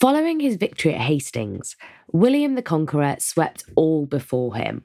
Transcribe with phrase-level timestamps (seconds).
[0.00, 1.76] Following his victory at Hastings,
[2.12, 4.82] William the Conqueror swept all before him.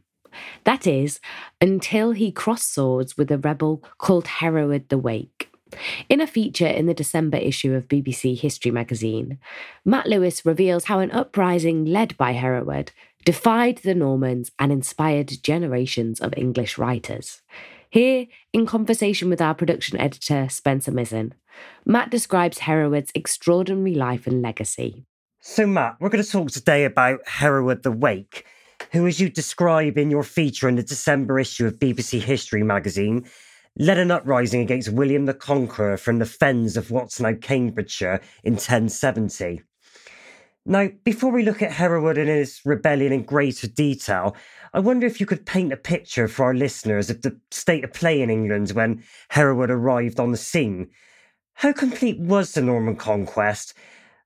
[0.63, 1.19] That is,
[1.59, 5.49] until he crossed swords with a rebel called Hereward the Wake.
[6.07, 9.39] In a feature in the December issue of BBC History magazine,
[9.83, 12.91] Matt Lewis reveals how an uprising led by Hereward
[13.25, 17.41] defied the Normans and inspired generations of English writers.
[17.91, 21.31] Here, in conversation with our production editor, Spencer Mizzen,
[21.85, 25.05] Matt describes Hereward's extraordinary life and legacy.
[25.41, 28.45] So, Matt, we're going to talk today about Hereward the Wake,
[28.91, 33.25] who, as you describe in your feature in the December issue of BBC History magazine,
[33.79, 38.53] led an uprising against William the Conqueror from the fens of what's now Cambridgeshire in
[38.53, 39.63] 1070.
[40.65, 44.35] Now, before we look at Hereward and his rebellion in greater detail,
[44.73, 47.93] I wonder if you could paint a picture for our listeners of the state of
[47.93, 50.89] play in England when Hereward arrived on the scene.
[51.53, 53.73] How complete was the Norman conquest,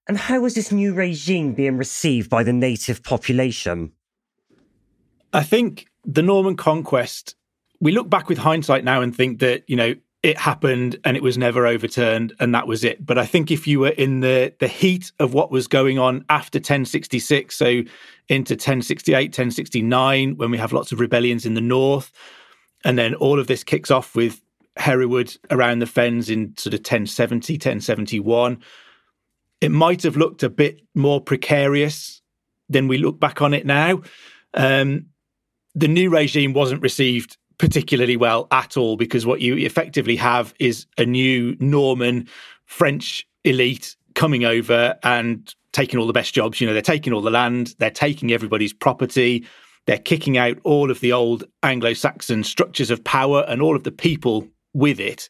[0.08, 3.94] and how was this new regime being received by the native population?
[5.32, 7.36] I think the Norman conquest,
[7.80, 11.22] we look back with hindsight now and think that, you know, it happened and it
[11.22, 13.06] was never overturned and that was it.
[13.06, 16.24] But I think if you were in the the heat of what was going on
[16.30, 17.84] after 1066, so
[18.30, 22.12] into 1068, 1069, when we have lots of rebellions in the north,
[22.86, 24.42] and then all of this kicks off with
[24.78, 28.64] Hereward around the fens in sort of 1070, 1071,
[29.60, 32.22] it might have looked a bit more precarious
[32.70, 34.02] than we look back on it now.
[34.54, 35.08] Um,
[35.76, 40.86] the new regime wasn't received particularly well at all because what you effectively have is
[40.98, 42.28] a new Norman
[42.66, 46.60] French elite coming over and taking all the best jobs.
[46.60, 49.48] You know, they're taking all the land, they're taking everybody's property,
[49.86, 53.86] they're kicking out all of the old Anglo Saxon structures of power and all of
[53.86, 55.30] the people with it.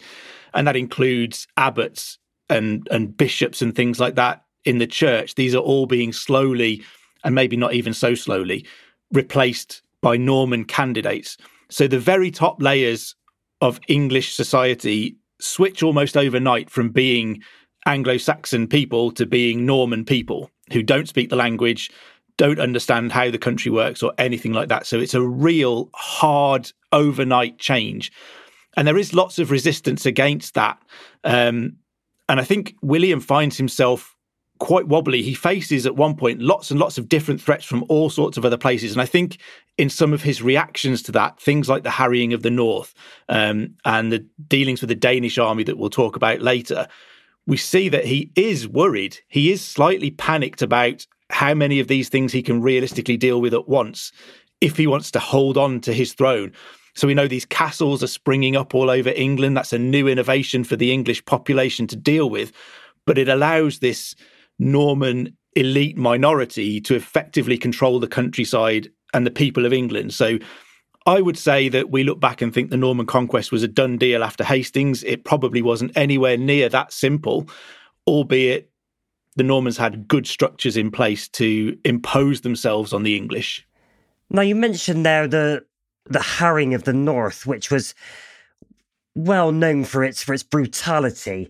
[0.55, 2.17] And that includes abbots,
[2.50, 6.83] and and bishops and things like that in the church these are all being slowly
[7.23, 8.65] and maybe not even so slowly
[9.13, 11.38] replaced by norman candidates
[11.73, 13.16] so the very top layers
[13.61, 17.41] of english society switch almost overnight from being
[17.85, 21.91] anglo-saxon people to being norman people who don't speak the language
[22.38, 24.88] don't understand how the country works or anything like that.
[24.88, 28.12] So it's a real hard overnight change.
[28.75, 30.81] And there is lots of resistance against that.
[31.24, 31.77] Um,
[32.27, 34.15] and I think William finds himself
[34.59, 35.21] quite wobbly.
[35.21, 38.45] He faces at one point lots and lots of different threats from all sorts of
[38.45, 38.91] other places.
[38.91, 39.38] And I think
[39.77, 42.94] in some of his reactions to that, things like the harrying of the North
[43.29, 46.88] um, and the dealings with the Danish army that we'll talk about later,
[47.45, 49.17] we see that he is worried.
[49.27, 53.53] He is slightly panicked about how many of these things he can realistically deal with
[53.53, 54.11] at once
[54.61, 56.53] if he wants to hold on to his throne.
[56.95, 59.57] So we know these castles are springing up all over England.
[59.57, 62.51] That's a new innovation for the English population to deal with.
[63.05, 64.15] But it allows this
[64.63, 70.13] Norman elite minority to effectively control the countryside and the people of England.
[70.13, 70.39] So
[71.06, 73.98] I would say that we look back and think the Norman conquest was a done
[73.98, 75.04] deal after Hastings.
[75.04, 77.48] It probably wasn't anywhere near that simple,
[78.07, 78.69] albeit
[79.36, 83.68] the Normans had good structures in place to impose themselves on the English.
[84.30, 85.65] Now you mentioned there the
[86.06, 87.95] the harrying of the North, which was
[89.15, 91.50] well known for its for its brutality.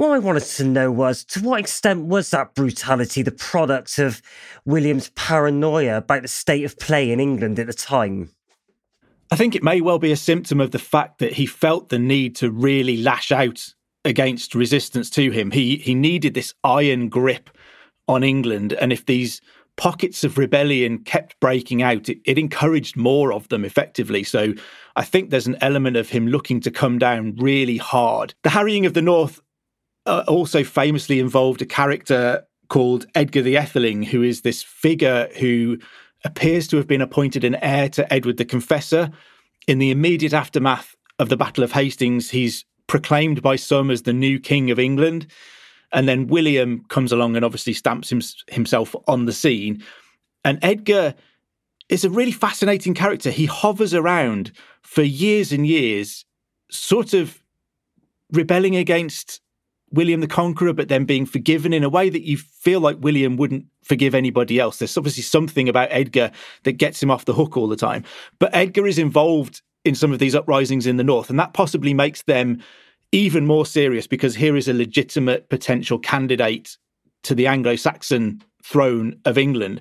[0.00, 4.22] What I wanted to know was to what extent was that brutality the product of
[4.64, 8.30] William's paranoia about the state of play in England at the time?
[9.30, 11.98] I think it may well be a symptom of the fact that he felt the
[11.98, 15.50] need to really lash out against resistance to him.
[15.50, 17.50] He he needed this iron grip
[18.08, 19.42] on England, and if these
[19.76, 24.24] pockets of rebellion kept breaking out, it, it, encouraged more of them effectively.
[24.24, 24.54] So
[24.96, 28.32] I think there's an element of him looking to come down really hard.
[28.44, 29.40] The harrying of the North
[30.10, 35.78] uh, also famously involved a character called Edgar the Etheling, who is this figure who
[36.24, 39.10] appears to have been appointed an heir to Edward the Confessor.
[39.68, 44.12] In the immediate aftermath of the Battle of Hastings, he's proclaimed by some as the
[44.12, 45.28] new king of England.
[45.92, 49.82] And then William comes along and obviously stamps him, himself on the scene.
[50.44, 51.14] And Edgar
[51.88, 53.30] is a really fascinating character.
[53.30, 54.50] He hovers around
[54.82, 56.24] for years and years,
[56.68, 57.40] sort of
[58.32, 59.40] rebelling against
[59.92, 63.36] William the Conqueror, but then being forgiven in a way that you feel like William
[63.36, 64.78] wouldn't forgive anybody else.
[64.78, 66.30] There's obviously something about Edgar
[66.62, 68.04] that gets him off the hook all the time.
[68.38, 71.94] But Edgar is involved in some of these uprisings in the north, and that possibly
[71.94, 72.62] makes them
[73.12, 76.76] even more serious because here is a legitimate potential candidate
[77.24, 79.80] to the Anglo Saxon throne of England.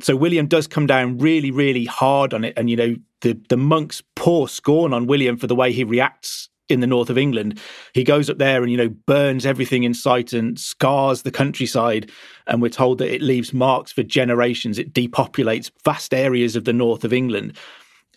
[0.00, 2.54] So William does come down really, really hard on it.
[2.56, 6.48] And, you know, the, the monks pour scorn on William for the way he reacts
[6.68, 7.58] in the north of England.
[7.94, 12.10] He goes up there and, you know, burns everything in sight and scars the countryside.
[12.46, 14.78] And we're told that it leaves marks for generations.
[14.78, 17.56] It depopulates vast areas of the north of England.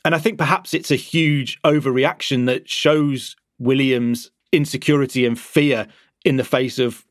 [0.04, 5.88] And I think perhaps it's a huge overreaction that shows William's insecurity and fear
[6.26, 7.06] in the face of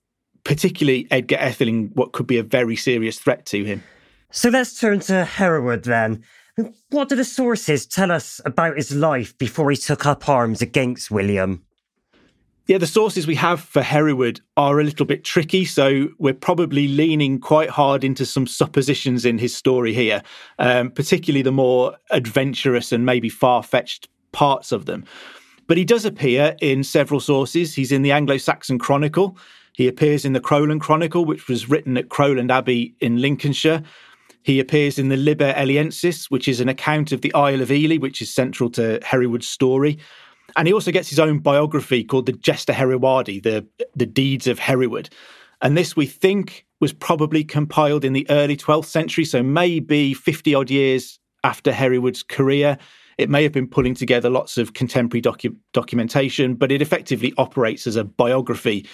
[0.45, 3.83] particularly Edgar Etheling, what could be a very serious threat to him.
[4.33, 6.25] So let's turn to Hereward then.
[6.91, 11.11] What do the sources tell us about his life before he took up arms against
[11.11, 11.65] William?
[12.67, 16.87] Yeah, the sources we have for Hereward are a little bit tricky, so we're probably
[16.87, 20.23] leaning quite hard into some suppositions in his story here,
[20.61, 25.05] um, particularly the more adventurous and maybe far fetched parts of them.
[25.67, 27.75] But he does appear in several sources.
[27.75, 29.37] He's in the Anglo Saxon Chronicle.
[29.73, 33.83] He appears in the Crowland Chronicle, which was written at Crowland Abbey in Lincolnshire.
[34.43, 37.97] He appears in the Liber Eliensis, which is an account of the Isle of Ely,
[37.97, 39.99] which is central to Hereward's story.
[40.57, 44.59] And he also gets his own biography called the Gesta Herewardi, the, the Deeds of
[44.59, 45.11] Hereward.
[45.63, 50.55] And this, we think, was probably compiled in the early 12th century, so maybe 50
[50.55, 52.79] odd years after Hereward's career.
[53.19, 57.87] It may have been pulling together lots of contemporary docu- documentation, but it effectively operates
[57.87, 58.87] as a biography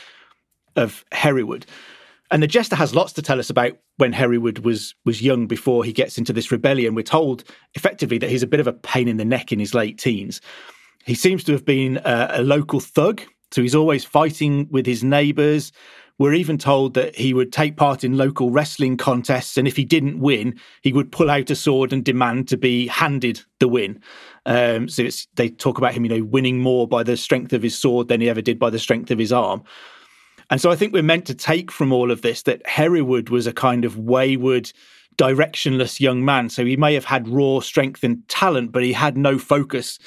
[0.75, 1.65] of Hereward.
[2.31, 5.85] And the Gesta has lots to tell us about when Hereward was was young before
[5.85, 6.95] he gets into this rebellion.
[6.95, 7.45] We're told
[7.75, 10.41] effectively that he's a bit of a pain in the neck in his late teens.
[11.05, 15.05] He seems to have been a, a local thug, so he's always fighting with his
[15.05, 15.71] neighbours.
[16.19, 19.85] We're even told that he would take part in local wrestling contests, and if he
[19.85, 24.01] didn't win, he would pull out a sword and demand to be handed the win.
[24.47, 27.79] Um, so they talk about him, you know, winning more by the strength of his
[27.79, 29.63] sword than he ever did by the strength of his arm.
[30.51, 33.47] And so I think we're meant to take from all of this that Hereward was
[33.47, 34.73] a kind of wayward,
[35.17, 36.49] directionless young man.
[36.49, 39.99] So he may have had raw strength and talent, but he had no focus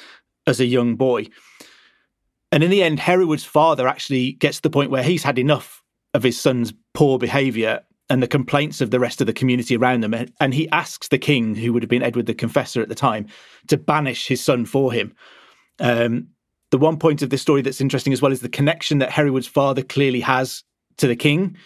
[0.46, 1.26] as a young boy.
[2.52, 5.82] And in the end, Hereward's father actually gets to the point where he's had enough
[6.14, 10.02] of his son's poor behavior and the complaints of the rest of the community around
[10.02, 10.14] them.
[10.40, 13.28] And he asks the king, who would have been Edward the Confessor at the time,
[13.68, 15.14] to banish his son for him.
[15.78, 16.28] Um,
[16.70, 19.46] the one point of this story that's interesting as well is the connection that Hereward's
[19.46, 20.62] father clearly has
[20.98, 21.56] to the king.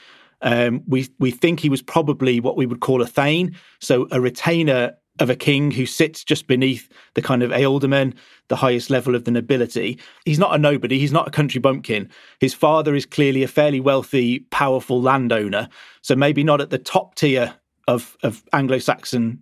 [0.43, 4.21] Um, we we think he was probably what we would call a thane, so a
[4.21, 8.15] retainer of a king who sits just beneath the kind of ealdorman,
[8.49, 9.99] the highest level of the nobility.
[10.25, 12.11] He's not a nobody, he's not a country bumpkin.
[12.41, 15.69] His father is clearly a fairly wealthy, powerful landowner,
[16.03, 17.55] so maybe not at the top tier
[17.87, 19.41] of, of Anglo Saxon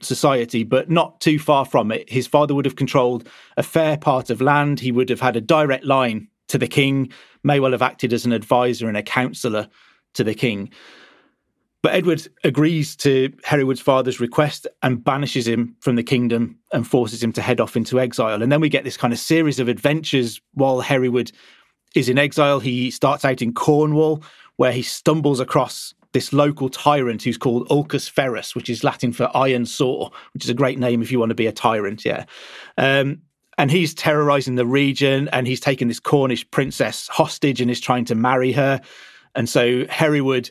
[0.00, 2.08] society, but not too far from it.
[2.10, 5.40] His father would have controlled a fair part of land, he would have had a
[5.40, 7.10] direct line to the king,
[7.42, 9.68] may well have acted as an advisor and a counsellor
[10.14, 10.70] to the king.
[11.82, 17.22] But Edward agrees to Hereward's father's request and banishes him from the kingdom and forces
[17.22, 18.42] him to head off into exile.
[18.42, 21.30] And then we get this kind of series of adventures while Hereward
[21.94, 22.58] is in exile.
[22.58, 24.24] He starts out in Cornwall,
[24.56, 29.30] where he stumbles across this local tyrant who's called Ulcus Ferus, which is Latin for
[29.36, 32.04] iron saw, which is a great name if you want to be a tyrant.
[32.04, 32.24] Yeah.
[32.76, 33.22] Um,
[33.56, 38.04] and he's terrorizing the region and he's taken this Cornish princess hostage and is trying
[38.06, 38.80] to marry her.
[39.36, 40.50] And so Hereward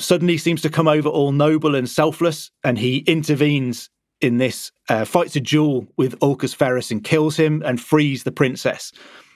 [0.00, 3.90] suddenly seems to come over all noble and selfless and he intervenes
[4.20, 8.32] in this, uh, fights a duel with Ulcus Ferus and kills him and frees the
[8.32, 8.90] princess.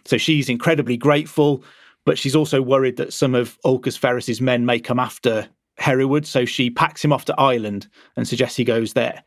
[0.06, 1.62] So she's incredibly grateful,
[2.04, 6.26] but she's also worried that some of Ulcus Ferus's men may come after Hereward.
[6.26, 9.22] So she packs him off to Ireland and suggests he goes there.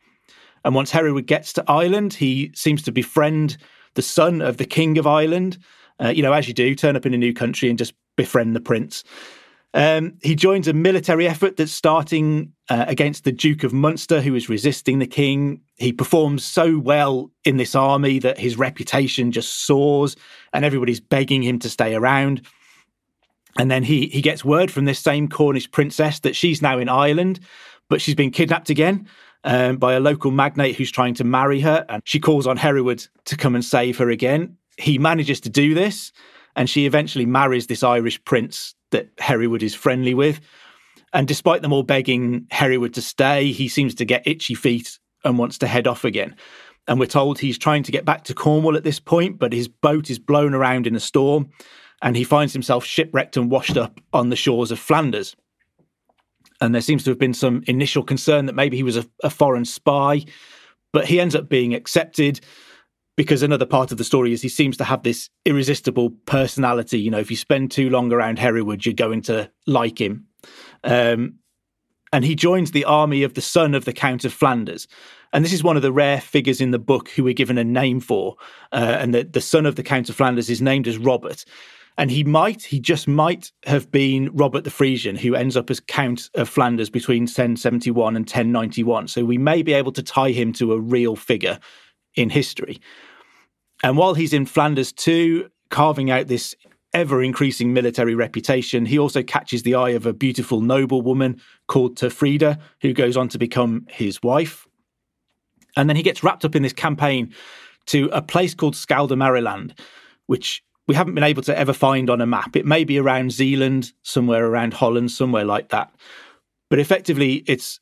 [0.64, 3.56] And once Hereward gets to Ireland, he seems to befriend
[3.94, 5.58] the son of the King of Ireland.
[6.02, 8.54] Uh, you know, as you do, turn up in a new country and just befriend
[8.54, 9.04] the prince.
[9.74, 14.34] Um, he joins a military effort that's starting uh, against the Duke of Munster, who
[14.34, 15.60] is resisting the king.
[15.76, 20.16] He performs so well in this army that his reputation just soars,
[20.52, 22.46] and everybody's begging him to stay around.
[23.58, 26.88] And then he he gets word from this same Cornish princess that she's now in
[26.88, 27.40] Ireland,
[27.88, 29.08] but she's been kidnapped again
[29.44, 31.84] um, by a local magnate who's trying to marry her.
[31.88, 34.56] And she calls on Hereward to come and save her again.
[34.76, 36.12] He manages to do this,
[36.54, 40.40] and she eventually marries this Irish prince that Hereward is friendly with.
[41.12, 45.38] And despite them all begging Hereward to stay, he seems to get itchy feet and
[45.38, 46.36] wants to head off again.
[46.88, 49.66] And we're told he's trying to get back to Cornwall at this point, but his
[49.66, 51.50] boat is blown around in a storm
[52.06, 55.34] and he finds himself shipwrecked and washed up on the shores of Flanders.
[56.60, 59.28] And there seems to have been some initial concern that maybe he was a, a
[59.28, 60.24] foreign spy,
[60.92, 62.40] but he ends up being accepted
[63.16, 67.00] because another part of the story is he seems to have this irresistible personality.
[67.00, 70.26] You know, if you spend too long around Hereward, you're going to like him.
[70.84, 71.40] Um,
[72.12, 74.86] and he joins the army of the son of the Count of Flanders.
[75.32, 77.64] And this is one of the rare figures in the book who we're given a
[77.64, 78.36] name for.
[78.70, 81.44] Uh, and the, the son of the Count of Flanders is named as Robert.
[81.98, 85.80] And he might, he just might have been Robert the Frisian, who ends up as
[85.80, 89.08] Count of Flanders between 1071 and 1091.
[89.08, 91.58] So we may be able to tie him to a real figure
[92.14, 92.80] in history.
[93.82, 96.54] And while he's in Flanders too, carving out this
[96.92, 102.58] ever increasing military reputation, he also catches the eye of a beautiful noblewoman called Turfrida,
[102.80, 104.66] who goes on to become his wife.
[105.76, 107.34] And then he gets wrapped up in this campaign
[107.86, 109.78] to a place called Skaldamariland,
[110.26, 112.56] which we haven't been able to ever find on a map.
[112.56, 115.92] It may be around Zeeland, somewhere around Holland, somewhere like that.
[116.70, 117.80] But effectively, it's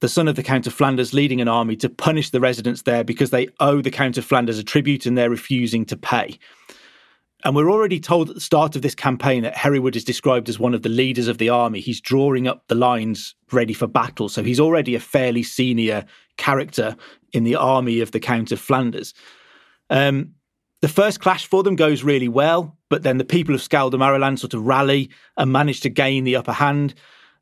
[0.00, 3.04] the son of the Count of Flanders leading an army to punish the residents there
[3.04, 6.38] because they owe the Count of Flanders a tribute and they're refusing to pay.
[7.44, 10.58] And we're already told at the start of this campaign that Hereward is described as
[10.58, 11.80] one of the leaders of the army.
[11.80, 14.28] He's drawing up the lines ready for battle.
[14.28, 16.04] So he's already a fairly senior
[16.36, 16.96] character
[17.32, 19.12] in the army of the Count of Flanders.
[19.90, 20.34] Um,
[20.82, 24.52] the first clash for them goes really well, but then the people of Skaldamariland sort
[24.52, 26.94] of rally and manage to gain the upper hand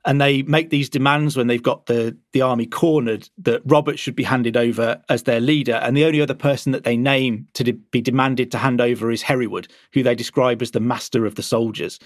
[0.04, 4.16] and they make these demands when they've got the the army cornered that Robert should
[4.16, 7.64] be handed over as their leader, and the only other person that they name to
[7.64, 11.34] de- be demanded to hand over is Hereward, who they describe as the master of
[11.34, 11.98] the soldiers.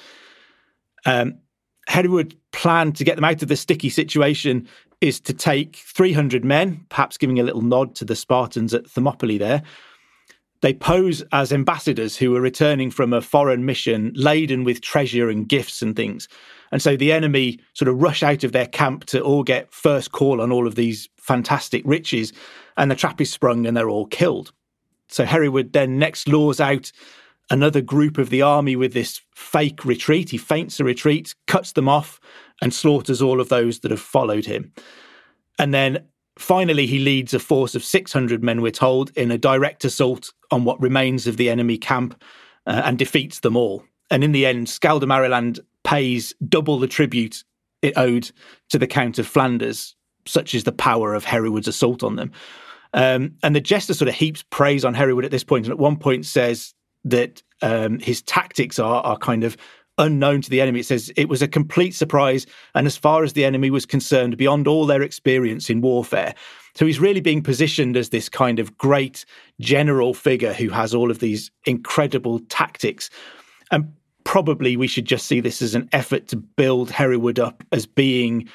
[1.07, 1.39] Um,
[1.87, 4.67] Hereward planned to get them out of the sticky situation
[5.01, 9.39] is to take 300 men, perhaps giving a little nod to the Spartans at Thermopylae
[9.39, 9.63] there.
[10.65, 15.47] They pose as ambassadors who are returning from a foreign mission laden with treasure and
[15.47, 16.27] gifts and things.
[16.73, 20.13] And so the enemy sort of rush out of their camp to all get first
[20.13, 22.33] call on all of these fantastic riches,
[22.79, 24.53] and the trap is sprung and they're all killed.
[25.09, 26.91] So Hereward then next lures out
[27.51, 30.31] another group of the army with this fake retreat.
[30.31, 32.19] He feints a retreat, cuts them off,
[32.63, 34.73] and slaughters all of those that have followed him.
[35.59, 36.07] And then
[36.39, 40.65] finally, he leads a force of 600 men, we're told, in a direct assault on
[40.65, 42.21] what remains of the enemy camp
[42.67, 43.85] uh, and defeats them all.
[44.11, 47.45] And in the end, Skaldamariland pays double the tribute
[47.83, 48.31] it owed
[48.71, 49.95] to the Count of Flanders,
[50.27, 52.33] such is the power of Hereward's assault on them.
[52.95, 55.79] Um, and the Gesta sort of heaps praise on Hereward at this point, and at
[55.79, 56.75] one point says
[57.05, 59.57] that um, his tactics are are kind of
[59.99, 60.81] unknown to the enemy.
[60.81, 64.37] It says it was a complete surprise, and as far as the enemy was concerned,
[64.37, 66.35] beyond all their experience in warfare.
[66.75, 69.25] So he's really being positioned as this kind of great
[69.61, 73.11] general figure who has all of these incredible tactics.
[73.71, 73.93] And
[74.25, 78.49] probably we should just see this as an effort to build Hereward up as being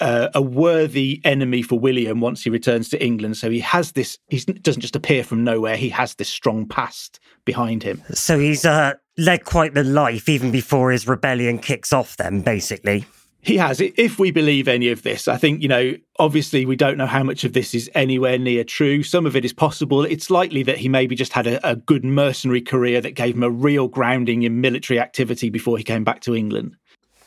[0.00, 3.36] uh, a worthy enemy for William once he returns to England.
[3.36, 7.20] So he has this, he doesn't just appear from nowhere, he has this strong past
[7.44, 8.02] behind him.
[8.14, 13.04] So he's uh, led quite the life even before his rebellion kicks off, then, basically.
[13.42, 13.80] He has.
[13.80, 17.22] If we believe any of this, I think, you know, obviously we don't know how
[17.22, 19.02] much of this is anywhere near true.
[19.02, 20.04] Some of it is possible.
[20.04, 23.42] It's likely that he maybe just had a, a good mercenary career that gave him
[23.42, 26.76] a real grounding in military activity before he came back to England.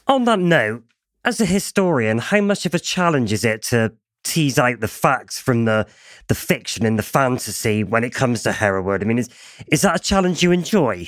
[0.07, 0.83] On that note,
[1.25, 5.39] as a historian, how much of a challenge is it to tease out the facts
[5.39, 5.85] from the
[6.27, 9.01] the fiction and the fantasy when it comes to Hereward?
[9.01, 9.29] I mean, is
[9.71, 11.07] is that a challenge you enjoy?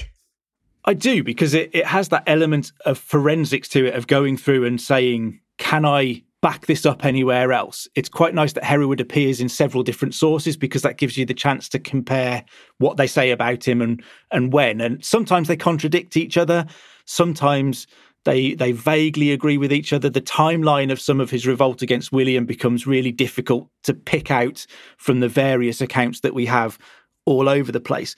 [0.86, 4.66] I do because it, it has that element of forensics to it of going through
[4.66, 7.88] and saying, can I back this up anywhere else?
[7.96, 11.34] It's quite nice that Hereward appears in several different sources because that gives you the
[11.34, 12.46] chance to compare
[12.78, 14.80] what they say about him and and when.
[14.80, 16.66] And sometimes they contradict each other.
[17.06, 17.88] Sometimes
[18.26, 20.08] they they vaguely agree with each other.
[20.08, 24.68] The timeline of some of his revolt against William becomes really difficult to pick out
[24.98, 26.78] from the various accounts that we have
[27.26, 28.16] all over the place.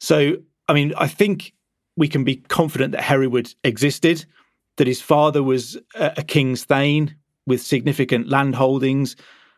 [0.00, 0.36] So,
[0.68, 1.52] I mean, I think
[1.98, 4.24] we can be confident that Hereward existed,
[4.76, 9.16] that his father was a, a king's thane with significant land holdings.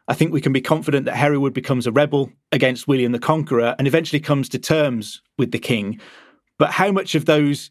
[0.08, 3.76] I think we can be confident that Hereward becomes a rebel against William the Conqueror
[3.78, 6.00] and eventually comes to terms with the king.
[6.58, 7.70] But how much of those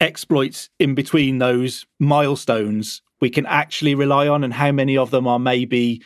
[0.00, 5.28] exploits in between those milestones we can actually rely on, and how many of them
[5.28, 6.02] are maybe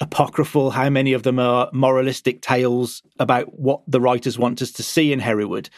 [0.00, 4.82] apocryphal, how many of them are moralistic tales about what the writers want us to
[4.82, 5.68] see in Hereward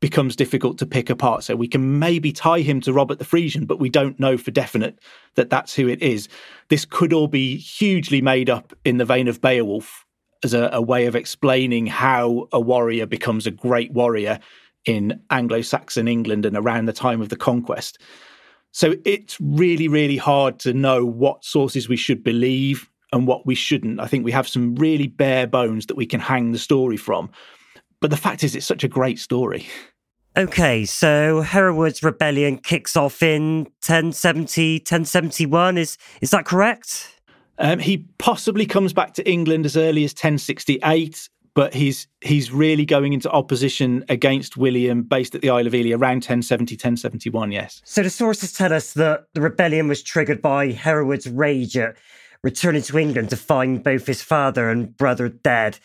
[0.00, 1.44] becomes difficult to pick apart.
[1.44, 4.50] So we can maybe tie him to Robert the Frisian, but we don't know for
[4.50, 4.98] definite
[5.36, 6.28] that that's who it is.
[6.68, 10.04] This could all be hugely made up in the vein of Beowulf
[10.44, 14.38] as a, a way of explaining how a warrior becomes a great warrior
[14.84, 17.98] in Anglo Saxon England and around the time of the conquest.
[18.72, 23.54] So it's really, really hard to know what sources we should believe and what we
[23.54, 24.00] shouldn't.
[24.00, 27.30] I think we have some really bare bones that we can hang the story from.
[28.00, 29.66] But the fact is, it's such a great story.
[30.36, 35.78] Okay, so Hereward's rebellion kicks off in 1070, 1071.
[35.78, 37.20] Is, is that correct?
[37.58, 42.84] Um, he possibly comes back to England as early as 1068 but he's he's really
[42.84, 47.80] going into opposition against William based at the Isle of Ely around 1070, 1071, yes.
[47.84, 51.96] So the sources tell us that the rebellion was triggered by Hereward's rage at
[52.42, 55.78] returning to England to find both his father and brother dead,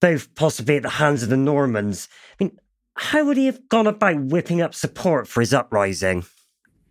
[0.00, 2.08] both possibly at the hands of the Normans.
[2.38, 2.58] I mean,
[2.96, 6.24] how would he have gone about whipping up support for his uprising?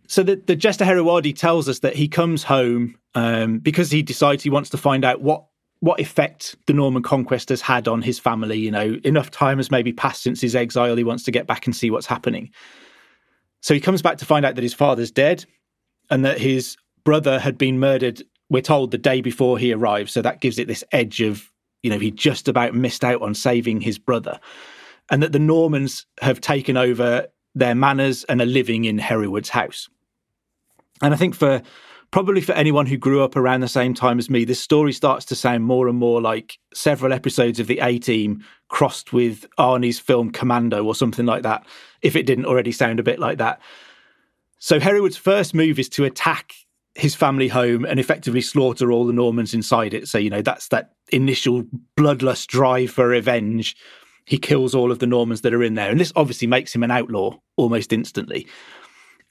[0.06, 4.42] So the, the Gesta Herewardi tells us that he comes home um, because he decides
[4.42, 5.44] he wants to find out what
[5.82, 8.58] what effect the Norman conquest has had on his family.
[8.58, 10.96] You know, enough time has maybe passed since his exile.
[10.96, 12.50] He wants to get back and see what's happening.
[13.62, 15.44] So he comes back to find out that his father's dead
[16.10, 20.10] and that his brother had been murdered, we're told, the day before he arrived.
[20.10, 21.50] So that gives it this edge of,
[21.82, 24.38] you know, he just about missed out on saving his brother.
[25.10, 29.88] And that the Normans have taken over their manors and are living in Hereward's house.
[31.02, 31.62] And I think for
[32.10, 35.24] probably for anyone who grew up around the same time as me, this story starts
[35.26, 39.98] to sound more and more like several episodes of the A Team crossed with Arnie's
[39.98, 41.66] film Commando or something like that,
[42.02, 43.60] if it didn't already sound a bit like that.
[44.58, 46.54] So Hereward's first move is to attack
[46.94, 50.08] his family home and effectively slaughter all the Normans inside it.
[50.08, 51.64] So, you know, that's that initial
[51.96, 53.76] bloodlust drive for revenge.
[54.26, 55.90] He kills all of the Normans that are in there.
[55.90, 58.46] And this obviously makes him an outlaw almost instantly.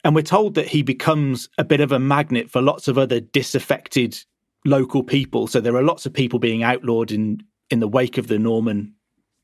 [0.04, 3.20] And we're told that he becomes a bit of a magnet for lots of other
[3.20, 4.18] disaffected
[4.64, 5.46] local people.
[5.46, 8.94] So there are lots of people being outlawed in, in the wake of the Norman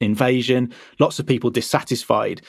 [0.00, 2.42] invasion, lots of people dissatisfied.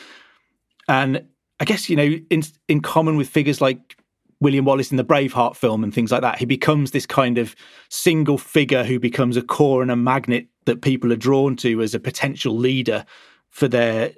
[0.88, 1.25] And
[1.60, 3.97] I guess, you know, in, in common with figures like
[4.39, 7.56] William Wallace in the Braveheart film and things like that, he becomes this kind of
[7.89, 11.95] single figure who becomes a core and a magnet that people are drawn to as
[11.95, 13.06] a potential leader
[13.50, 14.12] for their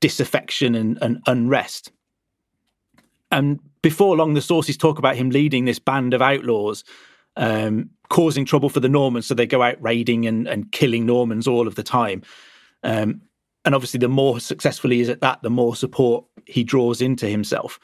[0.00, 1.90] disaffection and, and unrest.
[3.32, 6.84] And before long, the sources talk about him leading this band of outlaws,
[7.36, 9.26] um, causing trouble for the Normans.
[9.26, 12.22] So they go out raiding and, and killing Normans all of the time.
[12.84, 13.22] Um,
[13.64, 17.26] and obviously, the more successful he is at that, the more support he draws into
[17.26, 17.80] himself.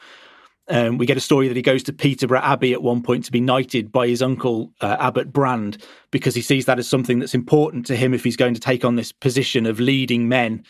[0.67, 3.31] Um, we get a story that he goes to Peterborough Abbey at one point to
[3.31, 7.33] be knighted by his uncle uh, Abbot Brand because he sees that as something that's
[7.33, 10.63] important to him if he's going to take on this position of leading men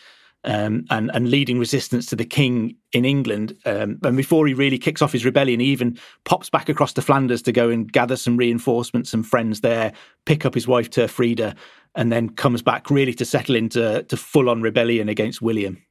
[0.44, 3.56] um, and, and leading resistance to the king in England.
[3.64, 7.02] Um, and before he really kicks off his rebellion, he even pops back across to
[7.02, 9.92] Flanders to go and gather some reinforcements and friends there,
[10.26, 11.54] pick up his wife Turfrida,
[11.94, 15.82] and then comes back really to settle into to full on rebellion against William.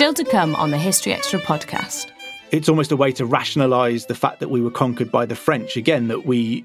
[0.00, 2.10] Still to come on the History Extra podcast.
[2.52, 5.76] It's almost a way to rationalize the fact that we were conquered by the French
[5.76, 6.64] again, that we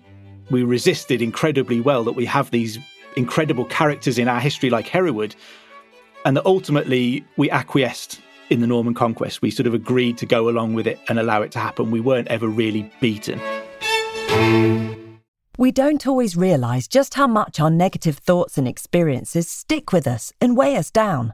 [0.50, 2.80] we resisted incredibly well, that we have these
[3.18, 5.36] incredible characters in our history like Hereward,
[6.24, 9.42] and that ultimately we acquiesced in the Norman conquest.
[9.42, 11.92] We sort of agreed to go along with it and allow it to happen.
[11.92, 13.42] We weren't ever really beaten.
[15.58, 20.32] We don't always realise just how much our negative thoughts and experiences stick with us
[20.40, 21.34] and weigh us down.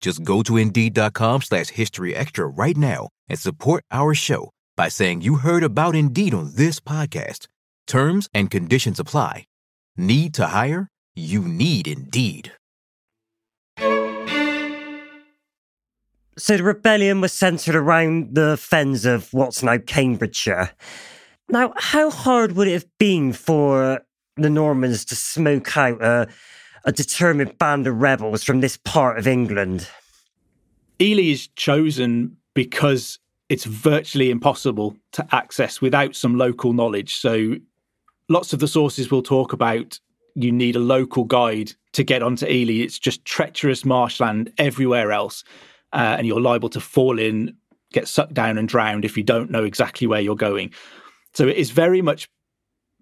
[0.00, 5.22] Just go to Indeed.com slash History Extra right now and support our show by saying
[5.22, 7.46] you heard about Indeed on this podcast.
[7.86, 9.44] Terms and conditions apply.
[9.96, 10.88] Need to hire?
[11.14, 12.52] You need Indeed.
[16.38, 20.70] So the rebellion was centred around the fens of what's now Cambridgeshire.
[21.50, 24.00] Now, how hard would it have been for
[24.36, 26.28] the Normans to smoke out a,
[26.84, 29.88] a determined band of rebels from this part of England?
[31.00, 37.16] Ely is chosen because it's virtually impossible to access without some local knowledge.
[37.16, 37.56] So,
[38.28, 39.98] lots of the sources will talk about
[40.34, 42.84] you need a local guide to get onto Ely.
[42.84, 45.42] It's just treacherous marshland everywhere else,
[45.92, 47.56] uh, and you're liable to fall in,
[47.92, 50.72] get sucked down, and drowned if you don't know exactly where you're going.
[51.34, 52.28] So, it is very much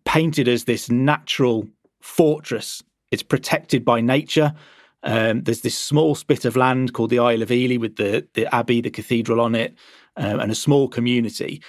[0.05, 1.69] painted as this natural
[2.01, 2.83] fortress.
[3.11, 4.55] It's protected by nature.
[5.03, 8.53] Um, there's this small spit of land called the Isle of Ely with the, the
[8.55, 9.77] abbey, the cathedral on it,
[10.17, 11.63] um, and a small community.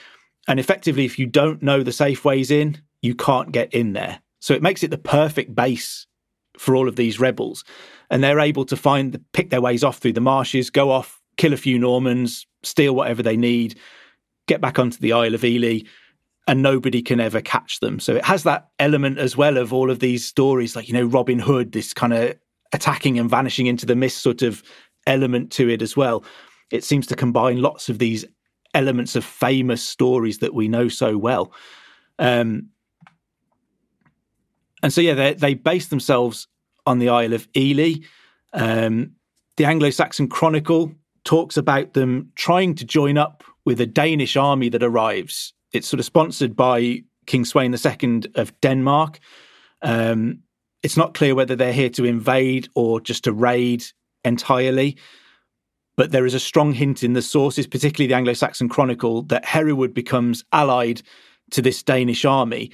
[0.47, 4.19] And effectively, if you don't know the safe ways in, you can't get in there.
[4.39, 6.08] So it makes it the perfect base
[6.58, 7.63] for all of these rebels.
[8.10, 11.54] And they're able to find, pick their ways off through the marshes, go off, kill
[11.54, 13.80] a few Normans, steal whatever they need,
[14.47, 15.82] get back onto the Isle of Ely,
[16.49, 17.99] and nobody can ever catch them.
[17.99, 21.05] So it has that element as well of all of these stories, like, you know,
[21.05, 22.35] Robin Hood, this kind of
[22.73, 24.63] attacking and vanishing into the mist sort of
[25.05, 26.23] element to it as well.
[26.71, 28.25] It seems to combine lots of these
[28.73, 31.53] elements of famous stories that we know so well.
[32.17, 32.69] Um,
[34.81, 36.47] and so, yeah, they, base themselves
[36.88, 37.97] on the Isle of Ely.
[38.53, 39.12] Um,
[39.57, 44.69] the Anglo Saxon Chronicle talks about them trying to join up with a Danish army
[44.69, 45.53] that arrives.
[45.71, 49.19] It's sort of sponsored by King Sweyn II of Denmark.
[49.82, 50.39] Um,
[50.82, 53.84] it's not clear whether they're here to invade or just to raid
[54.23, 54.97] entirely.
[55.95, 59.45] But there is a strong hint in the sources, particularly the Anglo Saxon Chronicle, that
[59.45, 61.01] Hereward becomes allied
[61.51, 62.71] to this Danish army.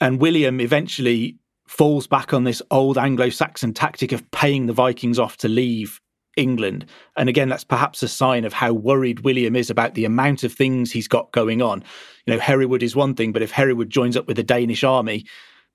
[0.00, 5.18] And William eventually falls back on this old Anglo Saxon tactic of paying the Vikings
[5.18, 6.00] off to leave
[6.36, 6.86] England.
[7.16, 10.52] And again, that's perhaps a sign of how worried William is about the amount of
[10.52, 11.84] things he's got going on.
[12.26, 15.24] You know, Hereward is one thing, but if Hereward joins up with the Danish army,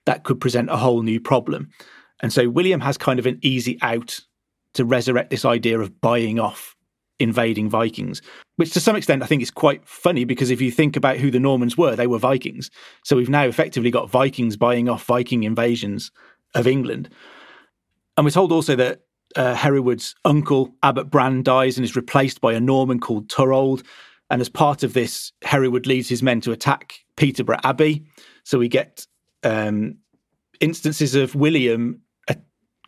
[0.06, 1.70] that could present a whole new problem.
[2.22, 4.20] And so William has kind of an easy out
[4.74, 6.76] to resurrect this idea of buying off
[7.20, 8.22] invading Vikings,
[8.56, 11.30] which to some extent I think is quite funny because if you think about who
[11.30, 12.70] the Normans were, they were Vikings.
[13.04, 16.12] So we've now effectively got Vikings buying off Viking invasions
[16.56, 17.10] of England.
[18.18, 19.02] And we're told also that
[19.36, 23.86] uh, Hereward's uncle, Abbot Brand, dies and is replaced by a Norman called Turold.
[24.30, 28.06] And as part of this, Hereward leads his men to attack Peterborough Abbey.
[28.44, 29.06] So we get
[29.44, 29.98] um,
[30.60, 32.36] instances of William uh,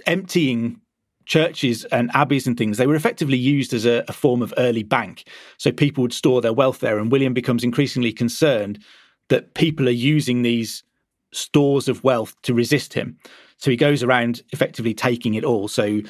[0.06, 0.82] emptying
[1.26, 2.78] churches and abbeys and things.
[2.78, 5.28] They were effectively used as a, a form of early bank.
[5.58, 7.00] So people would store their wealth there.
[7.00, 8.84] And William becomes increasingly concerned
[9.30, 10.84] that people are using these
[11.32, 13.18] stores of wealth to resist him.
[13.58, 15.68] So he goes around effectively taking it all.
[15.68, 16.02] So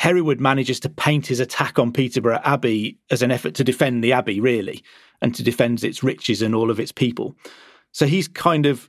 [0.00, 4.14] Hereward manages to paint his attack on Peterborough Abbey as an effort to defend the
[4.14, 4.82] Abbey, really,
[5.20, 7.36] and to defend its riches and all of its people.
[7.92, 8.88] So he's kind of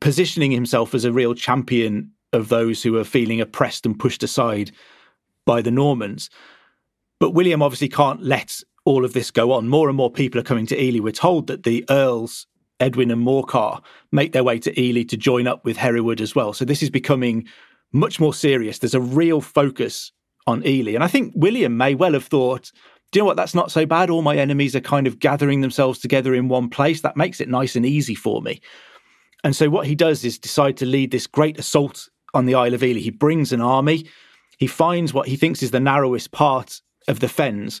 [0.00, 4.72] positioning himself as a real champion of those who are feeling oppressed and pushed aside
[5.46, 6.30] by the Normans.
[7.20, 9.68] But William obviously can't let all of this go on.
[9.68, 10.98] More and more people are coming to Ely.
[10.98, 12.48] We're told that the Earls,
[12.80, 16.52] Edwin and Morcar, make their way to Ely to join up with Hereward as well.
[16.52, 17.46] So this is becoming
[17.92, 18.80] much more serious.
[18.80, 20.10] There's a real focus
[20.50, 20.92] on Ely.
[20.92, 22.72] And I think William may well have thought,
[23.10, 23.36] do you know what?
[23.36, 24.10] That's not so bad.
[24.10, 27.00] All my enemies are kind of gathering themselves together in one place.
[27.00, 28.60] That makes it nice and easy for me.
[29.42, 32.74] And so what he does is decide to lead this great assault on the Isle
[32.74, 33.00] of Ely.
[33.00, 34.06] He brings an army.
[34.58, 37.80] He finds what he thinks is the narrowest part of the fens.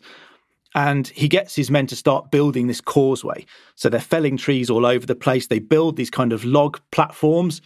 [0.74, 3.44] And he gets his men to start building this causeway.
[3.74, 5.46] So they're felling trees all over the place.
[5.46, 7.60] They build these kind of log platforms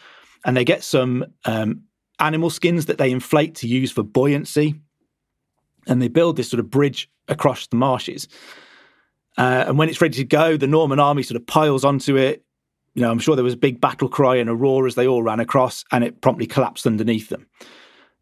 [0.45, 1.83] and they get some um,
[2.19, 4.81] animal skins that they inflate to use for buoyancy.
[5.87, 8.29] And they build this sort of bridge across the marshes.
[9.37, 12.44] Uh, and when it's ready to go, the Norman army sort of piles onto it.
[12.94, 15.07] You know, I'm sure there was a big battle cry and a roar as they
[15.07, 17.47] all ran across, and it promptly collapsed underneath them.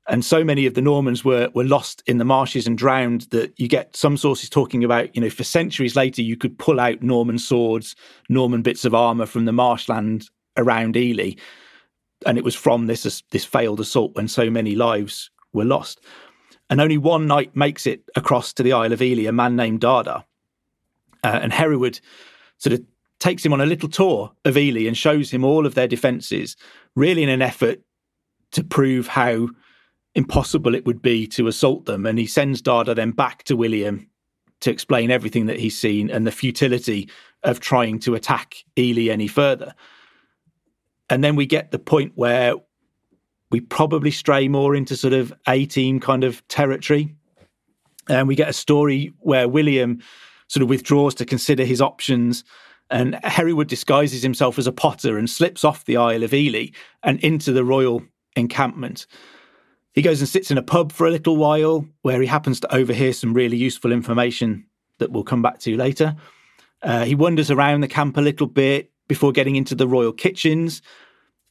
[0.08, 3.58] And so many of the Normans were were lost in the marshes and drowned that
[3.60, 7.02] you get some sources talking about, you know, for centuries later you could pull out
[7.02, 7.94] Norman swords,
[8.28, 11.34] Norman bits of armor from the marshland around Ely,
[12.26, 16.00] and it was from this this failed assault when so many lives were lost.
[16.72, 19.82] And only one knight makes it across to the Isle of Ely, a man named
[19.82, 20.24] Dada.
[21.22, 22.00] Uh, and Hereward
[22.56, 22.82] sort of
[23.20, 26.56] takes him on a little tour of Ely and shows him all of their defences,
[26.96, 27.82] really in an effort
[28.52, 29.50] to prove how
[30.14, 32.06] impossible it would be to assault them.
[32.06, 34.08] And he sends Dada then back to William
[34.60, 37.10] to explain everything that he's seen and the futility
[37.42, 39.74] of trying to attack Ely any further.
[41.10, 42.54] And then we get the point where
[43.52, 47.14] we probably stray more into sort of A team kind of territory.
[48.08, 50.02] And we get a story where William
[50.48, 52.44] sort of withdraws to consider his options.
[52.90, 56.68] And Hereward disguises himself as a potter and slips off the Isle of Ely
[57.02, 58.02] and into the royal
[58.36, 59.06] encampment.
[59.92, 62.74] He goes and sits in a pub for a little while where he happens to
[62.74, 64.64] overhear some really useful information
[64.98, 66.16] that we'll come back to later.
[66.82, 70.80] Uh, he wanders around the camp a little bit before getting into the royal kitchens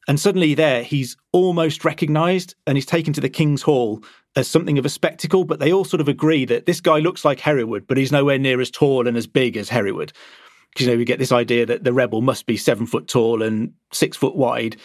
[0.08, 4.04] and suddenly, there, he's almost recognized and he's taken to the King's Hall
[4.36, 5.44] as something of a spectacle.
[5.44, 8.40] But they all sort of agree that this guy looks like Hereward, but he's nowhere
[8.40, 10.12] near as tall and as big as Hereward.
[10.70, 13.44] Because, you know, we get this idea that the rebel must be seven foot tall
[13.44, 14.78] and six foot wide.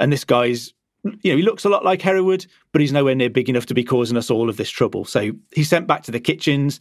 [0.00, 0.72] And this guy's,
[1.04, 3.74] you know, he looks a lot like Hereward, but he's nowhere near big enough to
[3.74, 5.04] be causing us all of this trouble.
[5.04, 6.80] So he's sent back to the kitchens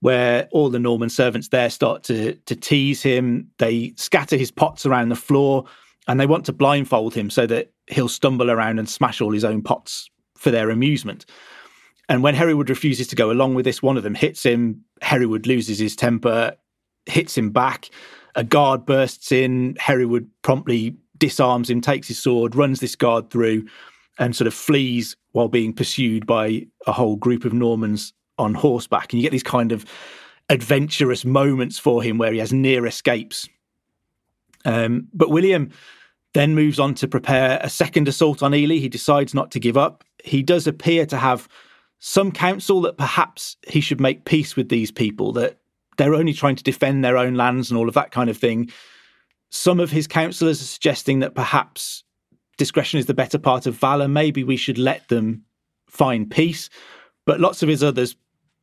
[0.00, 3.50] where all the Norman servants there start to, to tease him.
[3.58, 5.66] They scatter his pots around the floor
[6.08, 9.44] and they want to blindfold him so that he'll stumble around and smash all his
[9.44, 11.26] own pots for their amusement.
[12.08, 14.84] And when Hereward refuses to go along with this, one of them hits him.
[15.00, 16.56] Hereward loses his temper,
[17.06, 17.90] hits him back.
[18.34, 19.76] A guard bursts in.
[19.78, 23.66] Hereward promptly disarms him, takes his sword, runs this guard through,
[24.18, 29.12] and sort of flees while being pursued by a whole group of Normans on horseback.
[29.12, 29.84] And you get these kind of
[30.48, 33.48] adventurous moments for him where he has near escapes.
[34.64, 35.70] Um, but William
[36.34, 38.76] then moves on to prepare a second assault on Ely.
[38.76, 40.04] He decides not to give up.
[40.24, 41.48] He does appear to have
[41.98, 45.58] some counsel that perhaps he should make peace with these people, that
[45.96, 48.70] they're only trying to defend their own lands and all of that kind of thing.
[49.50, 52.04] Some of his counselors are suggesting that perhaps
[52.56, 54.06] discretion is the better part of valor.
[54.06, 55.44] Maybe we should let them
[55.88, 56.70] find peace.
[57.26, 58.16] But lots of his others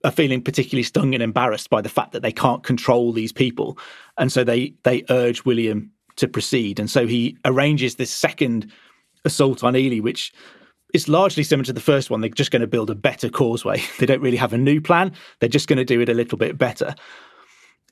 [0.08, 3.78] are feeling particularly stung and embarrassed by the fact that they can't control these people.
[4.18, 6.80] And so they they urge William to proceed.
[6.80, 8.72] And so he arranges this second
[9.26, 10.34] assault on Ely, which
[10.94, 12.22] is largely similar to the first one.
[12.22, 13.84] They're just going to build a better causeway.
[14.00, 15.12] They don't really have a new plan.
[15.40, 16.96] They're just going to do it a little bit better.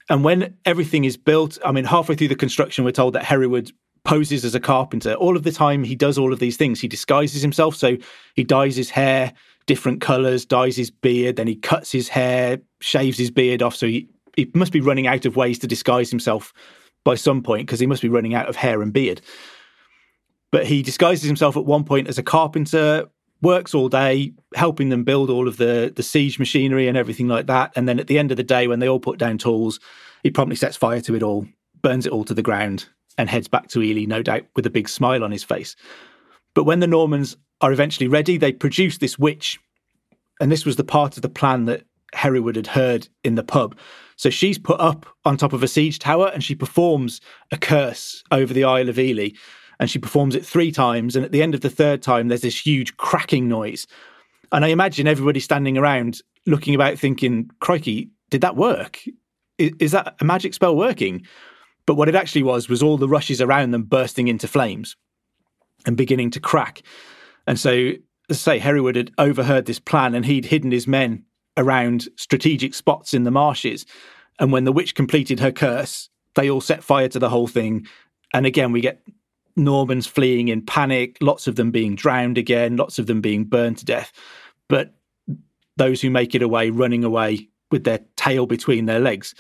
[0.10, 3.74] And when everything is built, I mean, halfway through the construction, we're told that Hereward
[4.06, 5.16] poses as a carpenter.
[5.16, 6.80] All of the time he does all of these things.
[6.80, 7.76] He disguises himself.
[7.76, 7.98] So
[8.36, 9.34] he dyes his hair
[9.68, 13.76] different colors, dyes his beard, then he cuts his hair, shaves his beard off.
[13.76, 16.54] So he, he must be running out of ways to disguise himself
[17.04, 19.22] by some point because he must be running out of hair and beard.
[20.52, 23.10] But he disguises himself at one point as a carpenter,
[23.42, 27.48] works all day, helping them build all of the, the siege machinery and everything like
[27.48, 27.74] that.
[27.76, 29.80] And then at the end of the day, when they all put down tools,
[30.24, 31.48] he promptly sets fire to it all,
[31.82, 34.72] burns it all to the ground, and heads back to Ely, no doubt with a
[34.72, 35.76] big smile on his face.
[36.54, 39.60] But when the Normans are eventually ready, they produce this witch.
[40.40, 43.78] And this was the part of the plan that Hereward had heard in the pub.
[44.18, 48.24] So she's put up on top of a siege tower and she performs a curse
[48.32, 49.30] over the Isle of Ely.
[49.80, 51.16] And she performs it three times.
[51.16, 53.88] And at the end of the third time, there's this huge cracking noise.
[54.52, 59.00] And I imagine everybody standing around looking about thinking, crikey, did that work?
[59.58, 61.26] Is, is that a magic spell working?
[61.86, 64.96] But what it actually was, was all the rushes around them bursting into flames
[65.86, 66.82] and beginning to crack.
[67.48, 67.92] And so,
[68.32, 71.24] say, Hereward had overheard this plan and he'd hidden his men
[71.58, 73.86] around strategic spots in the marshes.
[74.40, 77.88] And when the witch completed her curse, they all set fire to the whole thing.
[78.34, 79.02] And again, we get
[79.56, 83.78] Normans fleeing in panic, lots of them being drowned again, lots of them being burned
[83.78, 84.12] to death.
[84.68, 84.94] But
[85.78, 89.34] those who make it away running away with their tail between their legs.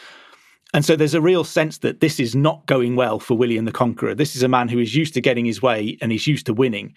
[0.73, 3.71] And so there's a real sense that this is not going well for William the
[3.71, 4.15] Conqueror.
[4.15, 6.53] This is a man who is used to getting his way and he's used to
[6.53, 6.93] winning.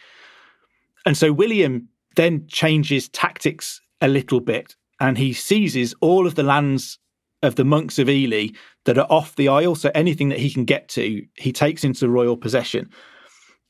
[1.07, 6.43] And so William then changes tactics a little bit and he seizes all of the
[6.43, 6.99] lands
[7.43, 8.49] of the monks of Ely
[8.85, 9.75] that are off the isle.
[9.75, 12.91] So anything that he can get to, he takes into royal possession.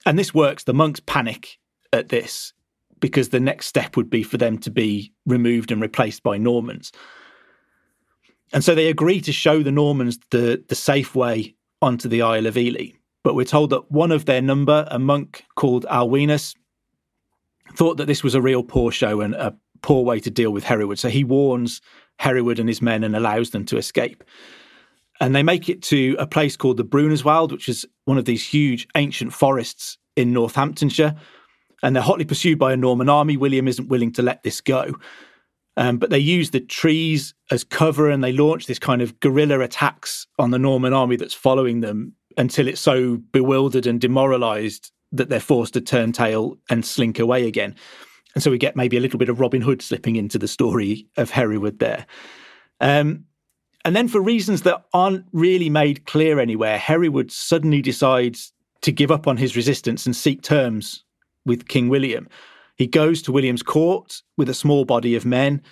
[0.06, 0.64] And this works.
[0.64, 1.58] The monks panic
[1.92, 2.52] at this
[3.00, 6.92] because the next step would be for them to be removed and replaced by Normans.
[8.52, 12.46] And so they agree to show the Normans the, the safe way onto the Isle
[12.46, 12.92] of Ely.
[13.22, 16.54] But we're told that one of their number, a monk called Alwinus,
[17.74, 20.64] thought that this was a real poor show and a poor way to deal with
[20.64, 20.98] Hereward.
[20.98, 21.80] So he warns
[22.18, 24.24] Hereward and his men and allows them to escape.
[25.20, 28.46] And they make it to a place called the Bruneswald, which is one of these
[28.46, 31.14] huge ancient forests in Northamptonshire.
[31.82, 33.36] And they're hotly pursued by a Norman army.
[33.36, 34.94] William isn't willing to let this go.
[35.76, 39.60] Um, but they use the trees as cover and they launch this kind of guerrilla
[39.60, 45.28] attacks on the Norman army that's following them until it's so bewildered and demoralized that
[45.28, 47.74] they're forced to turn tail and slink away again.
[48.34, 51.06] And so we get maybe a little bit of Robin Hood slipping into the story
[51.16, 52.06] of Hereward there.
[52.80, 53.24] Um,
[53.84, 59.10] and then, for reasons that aren't really made clear anywhere, Hereward suddenly decides to give
[59.10, 61.04] up on his resistance and seek terms
[61.46, 62.28] with King William.
[62.76, 65.62] He goes to William's court with a small body of men,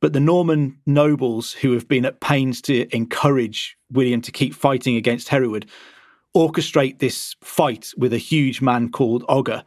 [0.00, 4.96] but the Norman nobles who have been at pains to encourage William to keep fighting
[4.96, 5.66] against Hereward
[6.36, 9.64] orchestrate this fight with a huge man called Ogger.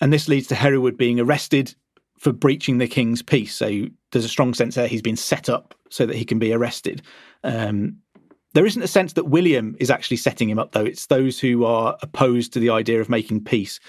[0.00, 1.74] And this leads to Hereward being arrested
[2.18, 3.54] for breaching the king's peace.
[3.54, 6.52] So there's a strong sense there he's been set up so that he can be
[6.52, 7.02] arrested.
[7.44, 7.96] Um,
[8.54, 10.84] there isn't a sense that William is actually setting him up, though.
[10.84, 13.80] It's those who are opposed to the idea of making peace.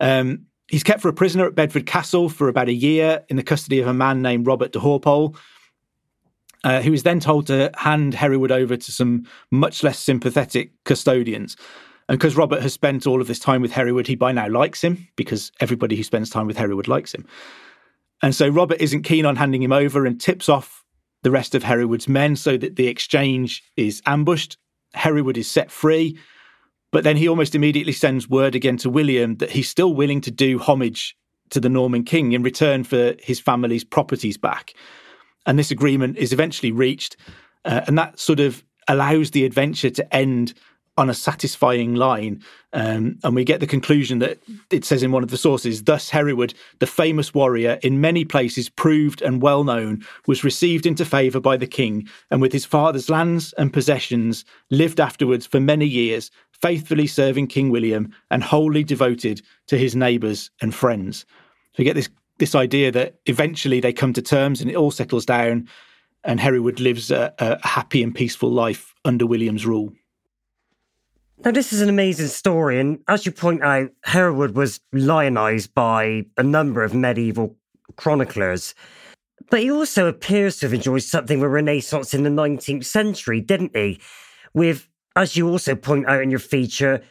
[0.00, 3.42] Um, He's kept for a prisoner at Bedford Castle for about a year in the
[3.42, 5.36] custody of a man named Robert de Horpole,
[6.64, 11.56] uh, who is then told to hand Hereward over to some much less sympathetic custodians.
[12.08, 14.82] And because Robert has spent all of this time with Hereward, he by now likes
[14.82, 17.26] him because everybody who spends time with Hereward likes him.
[18.22, 20.84] And so Robert isn't keen on handing him over and tips off
[21.22, 24.56] the rest of Hereward's men so that the exchange is ambushed.
[24.94, 26.18] Hereward is set free
[26.92, 30.30] but then he almost immediately sends word again to William that he's still willing to
[30.30, 31.16] do homage
[31.50, 34.74] to the Norman king in return for his family's properties back.
[35.46, 37.16] And this agreement is eventually reached.
[37.64, 40.54] Uh, and that sort of allows the adventure to end
[40.98, 42.42] on a satisfying line.
[42.72, 44.38] Um, and we get the conclusion that
[44.70, 48.68] it says in one of the sources Thus, Hereward, the famous warrior, in many places
[48.68, 53.08] proved and well known, was received into favour by the king, and with his father's
[53.08, 59.40] lands and possessions, lived afterwards for many years, faithfully serving King William and wholly devoted
[59.68, 61.24] to his neighbours and friends.
[61.72, 62.10] So we get this
[62.42, 65.68] this idea that eventually they come to terms and it all settles down,
[66.24, 69.92] and Hereward lives a, a happy and peaceful life under William's rule.
[71.44, 76.26] Now, this is an amazing story, and as you point out, Hereward was lionized by
[76.36, 77.54] a number of medieval
[77.94, 78.74] chroniclers.
[79.48, 83.40] But he also appears to have enjoyed something of a renaissance in the 19th century,
[83.40, 84.00] didn't he?
[84.52, 87.04] With as you also point out in your feature,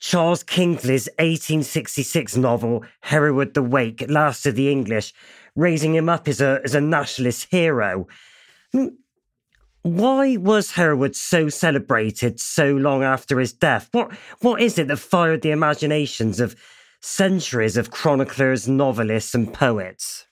[0.00, 5.12] Charles Kingsley's 1866 novel, Hereward the Wake, Last of the English,
[5.56, 8.06] raising him up as a, as a nationalist hero.
[8.72, 8.88] Hmm,
[9.82, 13.88] why was Hereward so celebrated so long after his death?
[13.92, 16.54] What, what is it that fired the imaginations of
[17.00, 20.26] centuries of chroniclers, novelists, and poets?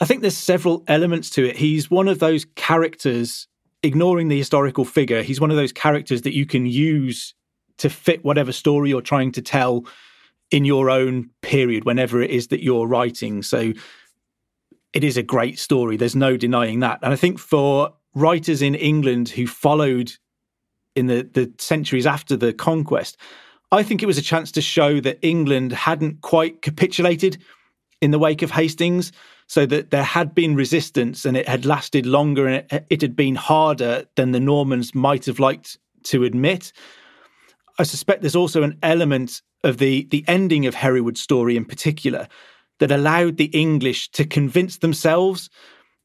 [0.00, 1.56] I think there's several elements to it.
[1.56, 3.48] He's one of those characters
[3.82, 7.34] ignoring the historical figure, he's one of those characters that you can use
[7.80, 9.84] to fit whatever story you're trying to tell
[10.50, 13.42] in your own period, whenever it is that you're writing.
[13.42, 13.72] So
[14.92, 15.96] it is a great story.
[15.96, 16.98] There's no denying that.
[17.02, 20.12] And I think for writers in England who followed
[20.96, 23.16] in the, the centuries after the conquest,
[23.72, 27.38] I think it was a chance to show that England hadn't quite capitulated
[28.02, 29.12] in the wake of Hastings
[29.46, 33.14] so that there had been resistance and it had lasted longer and it, it had
[33.14, 36.72] been harder than the Normans might have liked to admit.
[37.80, 42.28] I suspect there's also an element of the the ending of Hereward's story in particular
[42.78, 45.48] that allowed the English to convince themselves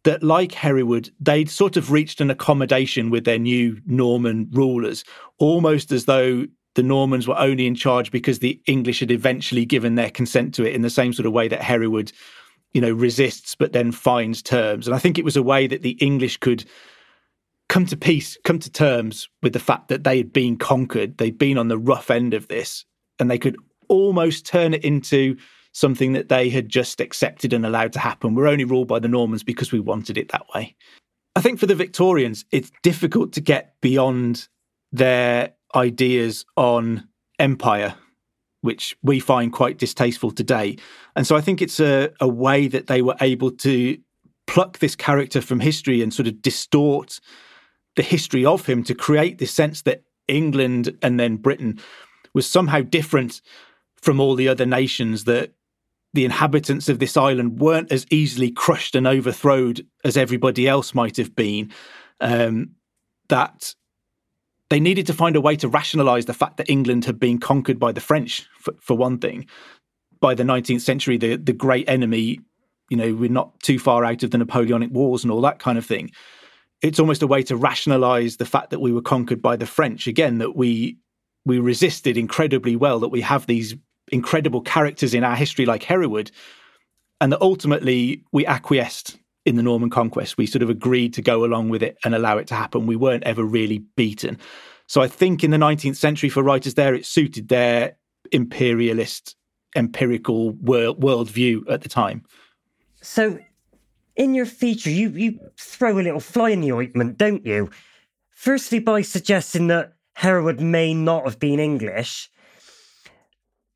[0.05, 5.03] that, like Hereward, they'd sort of reached an accommodation with their new Norman rulers,
[5.37, 6.45] almost as though
[6.75, 10.65] the Normans were only in charge because the English had eventually given their consent to
[10.65, 12.13] it in the same sort of way that Hereward
[12.73, 14.85] you know, resists but then finds terms.
[14.85, 16.65] And I think it was a way that the English could
[17.75, 21.37] come to peace, come to terms with the fact that they had been conquered, they'd
[21.37, 22.85] been on the rough end of this,
[23.19, 23.57] and they could
[23.89, 25.35] almost turn it into
[25.73, 28.33] something that they had just accepted and allowed to happen.
[28.33, 30.73] We're only ruled by the Normans because we wanted it that way.
[31.35, 34.47] I think for the Victorians, it's difficult to get beyond
[34.93, 37.09] their ideas on
[37.39, 37.93] empire,
[38.61, 40.77] which we find quite distasteful today.
[41.17, 43.97] And so I think it's a, a way that they were able to
[44.47, 47.19] pluck this character from history and sort of distort
[47.95, 51.79] the history of him to create this sense that England and then Britain
[52.33, 53.41] was somehow different
[53.95, 55.53] from all the other nations that
[56.13, 61.17] the inhabitants of this island weren't as easily crushed and overthrown as everybody else might
[61.17, 61.71] have been.
[62.21, 62.71] Um,
[63.27, 63.75] that
[64.69, 67.79] they needed to find a way to rationalize the fact that England had been conquered
[67.79, 69.45] by the French, for, for one thing.
[70.19, 72.39] By the 19th century, the, the great enemy,
[72.89, 75.77] you know, we're not too far out of the Napoleonic Wars and all that kind
[75.77, 76.11] of thing.
[76.81, 80.07] It's almost a way to rationalize the fact that we were conquered by the French.
[80.07, 80.97] Again, that we
[81.45, 83.75] we resisted incredibly well, that we have these
[84.11, 86.31] incredible characters in our history like Hereward,
[87.21, 90.37] and that ultimately we acquiesced in the Norman conquest.
[90.37, 92.87] We sort of agreed to go along with it and allow it to happen.
[92.87, 94.39] We weren't ever really beaten.
[94.87, 97.95] So I think in the 19th century for writers there, it suited their
[98.31, 99.35] imperialist,
[99.75, 102.23] empirical world worldview at the time.
[103.01, 103.39] So
[104.15, 107.69] in your feature, you, you throw a little fly in the ointment, don't you?
[108.29, 112.29] Firstly, by suggesting that Hereward may not have been English,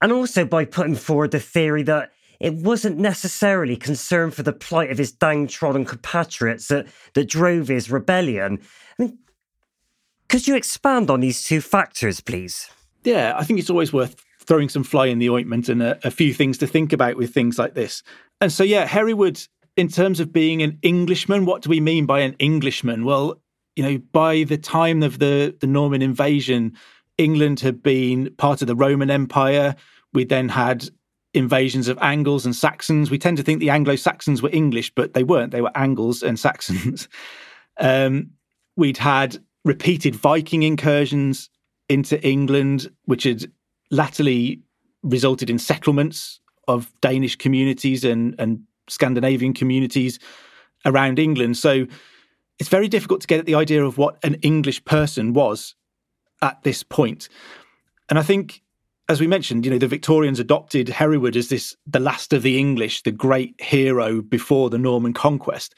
[0.02, 4.92] and also by putting forward the theory that it wasn't necessarily concern for the plight
[4.92, 8.60] of his downtrodden compatriots that, that drove his rebellion.
[8.98, 9.18] I mean,
[10.30, 12.70] could you expand on these two factors, please?
[13.04, 16.12] Yeah, I think it's always worth throwing some fly in the ointment and a, a
[16.12, 18.04] few things to think about with things like this.
[18.40, 19.42] And so, yeah, Hereward,
[19.80, 23.06] in terms of being an Englishman, what do we mean by an Englishman?
[23.06, 23.42] Well,
[23.78, 26.74] you know, by the time of the, the Norman invasion,
[27.18, 29.78] England had been part of the Roman Empire.
[30.12, 30.90] We then had
[31.34, 33.10] invasions of Angles and Saxons.
[33.10, 35.52] We tend to think the Anglo Saxons were English, but they weren't.
[35.52, 37.08] They were Angles and Saxons.
[37.80, 38.32] um,
[38.76, 41.50] we'd had repeated Viking incursions
[41.88, 43.50] into England, which had
[43.92, 44.60] latterly
[45.04, 48.60] resulted in settlements of Danish communities and, and
[48.90, 50.20] Scandinavian communities
[50.86, 51.58] around England.
[51.58, 51.86] So
[52.60, 55.76] it's very difficult to get at the idea of what an English person was
[56.42, 57.30] at this point.
[58.10, 58.62] And I think
[59.10, 62.60] as we mentioned, you know, the Victorians adopted Hereward as this the last of the
[62.60, 65.74] English, the great hero before the Norman conquest,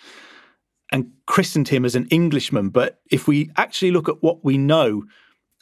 [0.91, 2.69] and christened him as an Englishman.
[2.69, 5.05] But if we actually look at what we know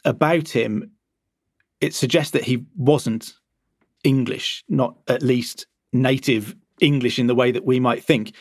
[0.04, 0.90] about him,
[1.80, 3.34] it suggests that he wasn't
[4.02, 8.32] English, not at least native English in the way that we might think.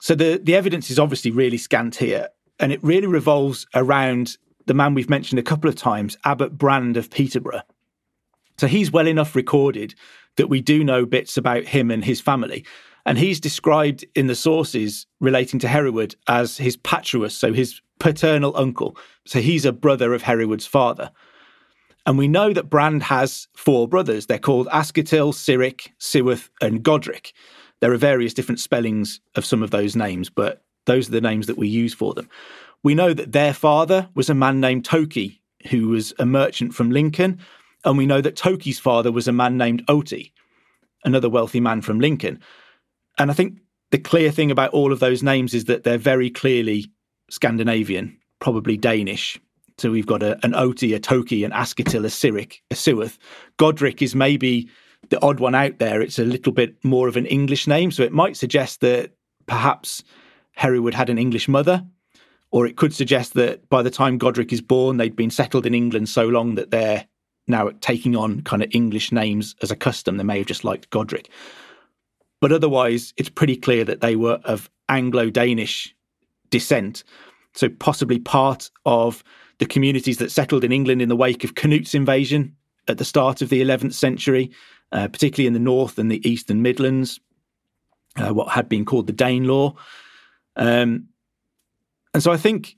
[0.00, 2.28] So the, the evidence is obviously really scant here,
[2.58, 4.36] and it really revolves around
[4.66, 7.62] the man we've mentioned a couple of times, Abbot Brand of Peterborough.
[8.58, 9.94] So he's well enough recorded
[10.36, 12.64] that we do know bits about him and his family.
[13.04, 18.56] And he's described in the sources relating to Hereward as his patruus, so his paternal
[18.56, 18.96] uncle.
[19.26, 21.10] So he's a brother of Hereward's father.
[22.04, 24.26] And we know that Brand has four brothers.
[24.26, 27.32] They're called Asketil, Cyric, Siward, and Godric.
[27.80, 31.46] There are various different spellings of some of those names, but those are the names
[31.46, 32.28] that we use for them.
[32.82, 35.40] We know that their father was a man named Toki,
[35.70, 37.38] who was a merchant from Lincoln,
[37.84, 40.32] and we know that Toki's father was a man named Oti,
[41.04, 42.40] another wealthy man from Lincoln.
[43.18, 43.58] And I think
[43.90, 46.90] the clear thing about all of those names is that they're very clearly
[47.30, 49.38] Scandinavian, probably Danish.
[49.78, 53.16] So we've got a, an Oti, a Toki, an Asketil, a Cyric, a Siward.
[53.56, 54.68] Godric is maybe
[55.08, 56.00] the odd one out there.
[56.00, 57.90] It's a little bit more of an English name.
[57.90, 59.12] So it might suggest that
[59.46, 60.04] perhaps
[60.52, 61.84] Hereward had an English mother,
[62.50, 65.74] or it could suggest that by the time Godric is born, they'd been settled in
[65.74, 67.06] England so long that they're
[67.48, 70.16] now taking on kind of English names as a custom.
[70.16, 71.28] They may have just liked Godric.
[72.40, 75.94] But otherwise, it's pretty clear that they were of Anglo Danish
[76.50, 77.04] descent.
[77.54, 79.22] So, possibly part of
[79.62, 82.56] the communities that settled in England in the wake of Canute invasion
[82.88, 84.50] at the start of the 11th century,
[84.90, 87.20] uh, particularly in the north and the eastern Midlands,
[88.16, 89.76] uh, what had been called the Danelaw.
[90.56, 91.06] Um,
[92.12, 92.76] and so I think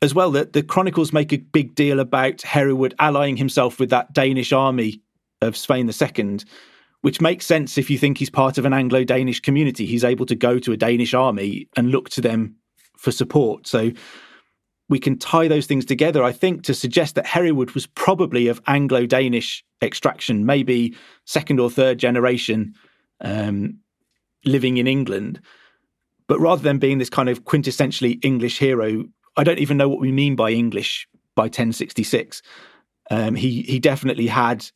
[0.00, 4.14] as well that the chronicles make a big deal about Hereward allying himself with that
[4.14, 5.02] Danish army
[5.42, 6.38] of Svein II,
[7.02, 9.84] which makes sense if you think he's part of an Anglo-Danish community.
[9.84, 12.56] He's able to go to a Danish army and look to them
[12.96, 13.66] for support.
[13.66, 13.92] So
[14.88, 18.60] we can tie those things together, I think, to suggest that Hereward was probably of
[18.66, 22.74] Anglo Danish extraction, maybe second or third generation
[23.20, 23.78] um,
[24.44, 25.40] living in England.
[26.26, 29.04] But rather than being this kind of quintessentially English hero,
[29.36, 32.42] I don't even know what we mean by English by 1066.
[33.10, 34.66] Um, he he definitely had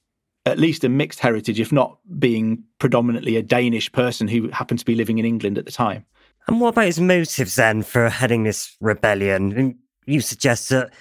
[0.47, 4.85] at least a mixed heritage, if not being predominantly a Danish person who happened to
[4.85, 6.05] be living in England at the time.
[6.49, 9.79] And what about his motives then for heading this rebellion?
[10.07, 10.93] You suggest that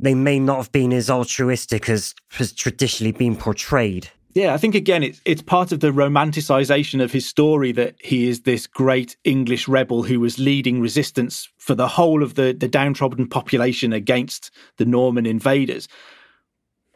[0.00, 4.10] they may not have been as altruistic as has traditionally been portrayed.
[4.34, 8.28] Yeah, I think again it's it's part of the romanticization of his story that he
[8.28, 12.68] is this great English rebel who was leading resistance for the whole of the, the
[12.68, 15.88] downtrodden population against the Norman invaders.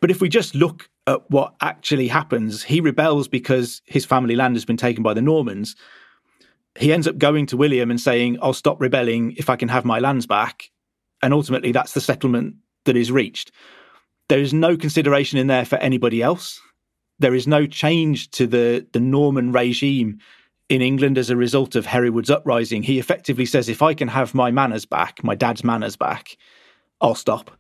[0.01, 4.55] But if we just look at what actually happens, he rebels because his family land
[4.55, 5.75] has been taken by the Normans.
[6.79, 9.85] He ends up going to William and saying, I'll stop rebelling if I can have
[9.85, 10.71] my lands back.
[11.23, 13.53] And ultimately, that's the settlement that is reached.
[14.29, 16.61] There is no consideration in there for anybody else.
[17.19, 20.19] There is no change to the, the Norman regime
[20.69, 22.83] in England as a result of Hereward's uprising.
[22.83, 26.37] He effectively says, if I can have my manors back, my dad's manors back,
[27.01, 27.51] I'll stop.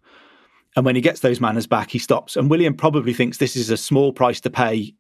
[0.75, 2.37] And when he gets those manors back, he stops.
[2.37, 4.95] And William probably thinks this is a small price to pay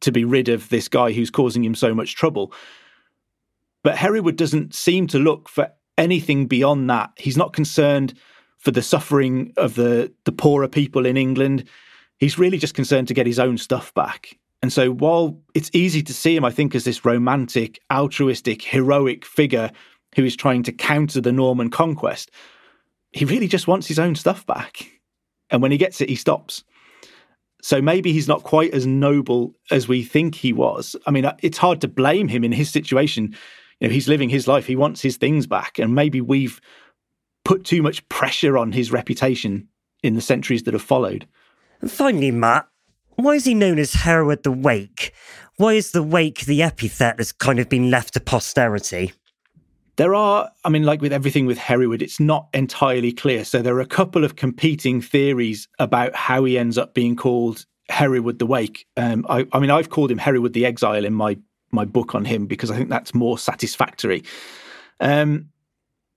[0.00, 2.52] to be rid of this guy who's causing him so much trouble.
[3.82, 7.10] But Hereward doesn't seem to look for anything beyond that.
[7.16, 8.14] He's not concerned
[8.58, 11.64] for the suffering of the, the poorer people in England.
[12.18, 14.38] He's really just concerned to get his own stuff back.
[14.62, 19.24] And so while it's easy to see him, I think, as this romantic, altruistic, heroic
[19.24, 19.70] figure
[20.14, 22.30] who is trying to counter the Norman conquest,
[23.12, 24.90] he really just wants his own stuff back.
[25.50, 26.64] And when he gets it, he stops.
[27.62, 30.96] So maybe he's not quite as noble as we think he was.
[31.06, 33.36] I mean, uh, it's hard to blame him in his situation.
[33.80, 34.66] You know, he's living his life.
[34.66, 35.78] He wants his things back.
[35.78, 36.60] And maybe we've
[37.44, 39.68] put too much pressure on his reputation
[40.02, 41.26] in the centuries that have followed.
[41.80, 42.66] And finally, Matt,
[43.16, 45.12] why is he known as Hereward the Wake?
[45.56, 49.12] Why is the Wake the epithet that's kind of been left to posterity?
[49.96, 53.44] There are, I mean, like with everything with Hereward, it's not entirely clear.
[53.44, 57.64] So there are a couple of competing theories about how he ends up being called
[57.88, 58.86] Hereward the Wake.
[58.98, 61.38] Um, I, I mean, I've called him Hereward the Exile in my
[61.76, 64.24] my book on him because I think that's more satisfactory.
[64.98, 65.50] Um,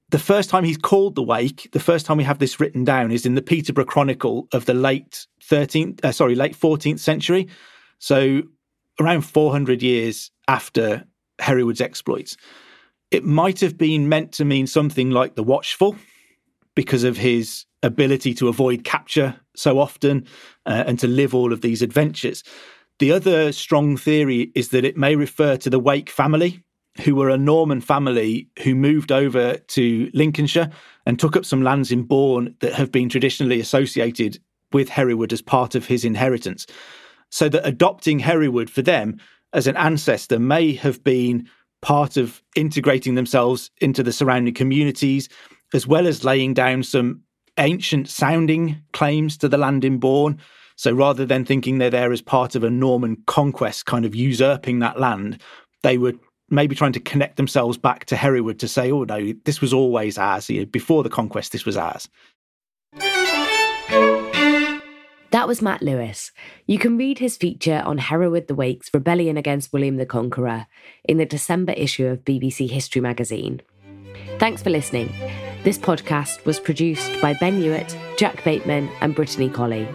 [0.10, 3.12] the first time he's called the Wake, the first time we have this written down
[3.12, 7.48] is in the Peterborough Chronicle of the late 13th, uh, sorry, late 14th century.
[8.00, 8.42] So
[9.00, 11.06] around 400 years after
[11.40, 12.38] Hereward's exploits.
[13.12, 15.96] It might have been meant to mean something like the Watchful
[16.76, 20.28] because of his ability to avoid capture so often
[20.66, 22.44] uh, and to live all of these adventures.
[23.00, 26.62] The other strong theory is that it may refer to the Wake family,
[27.02, 30.70] who were a Norman family who moved over to Lincolnshire
[31.06, 34.38] and took up some lands in Bourne that have been traditionally associated
[34.74, 36.68] with Hereward as part of his inheritance.
[37.32, 39.18] So that adopting Hereward for them
[39.54, 41.48] as an ancestor may have been
[41.82, 45.30] part of integrating themselves into the surrounding communities,
[45.74, 47.22] as well as laying down some
[47.58, 50.38] ancient sounding claims to the land in Bourne.
[50.80, 54.80] So rather than thinking they're there as part of a Norman conquest, kind of usurping
[54.80, 55.42] that land,
[55.84, 56.14] they were
[56.50, 60.18] maybe trying to connect themselves back to Hereward to say, oh no, this was always
[60.18, 60.50] ours.
[60.72, 62.08] Before the conquest, this was ours.
[65.32, 66.32] That was Matt Lewis.
[66.66, 70.68] You can read his feature on Hereward the Wake's rebellion against William the Conqueror
[71.04, 73.62] in the December issue of BBC History magazine.
[74.38, 75.12] Thanks for listening.
[75.66, 79.86] This podcast was produced by Ben Hewitt, Jack Bateman, and Brittany Colley.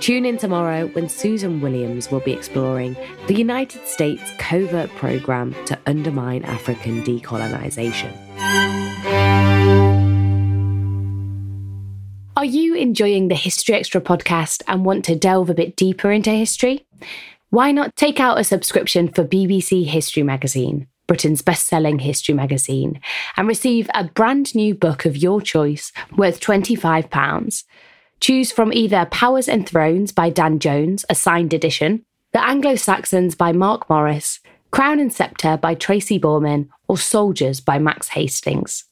[0.00, 5.78] Tune in tomorrow when Susan Williams will be exploring the United States covert program to
[5.86, 8.12] undermine African decolonization.
[12.36, 16.30] Are you enjoying the History Extra podcast and want to delve a bit deeper into
[16.30, 16.84] history?
[17.50, 23.00] Why not take out a subscription for BBC History Magazine, Britain's best selling history magazine,
[23.36, 27.64] and receive a brand new book of your choice worth £25?
[28.20, 33.34] Choose from either Powers and Thrones by Dan Jones, a signed edition, The Anglo Saxons
[33.34, 34.40] by Mark Morris,
[34.70, 38.84] Crown and Sceptre by Tracy Borman, or Soldiers by Max Hastings.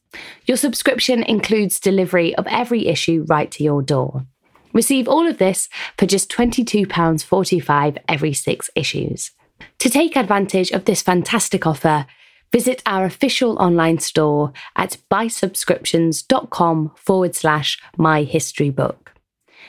[0.47, 4.27] Your subscription includes delivery of every issue right to your door.
[4.73, 5.69] Receive all of this
[5.99, 9.31] for just £22.45 every six issues.
[9.79, 12.07] To take advantage of this fantastic offer,
[12.53, 19.12] visit our official online store at buysubscriptions.com forward slash my history book.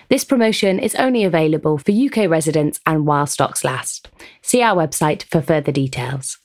[0.10, 4.10] This promotion is only available for UK residents and while stocks last.
[4.41, 6.39] See our website for further details.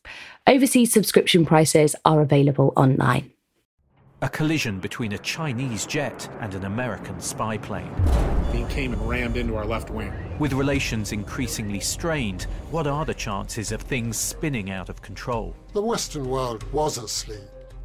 [0.46, 3.32] Overseas subscription prices are available online.
[4.22, 7.94] A collision between a Chinese jet and an American spy plane.
[8.52, 10.12] He came and rammed into our left wing.
[10.38, 15.54] With relations increasingly strained, what are the chances of things spinning out of control?
[15.72, 17.38] The Western world was asleep.